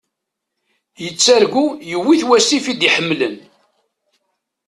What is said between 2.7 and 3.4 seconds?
i d-iḥemlen.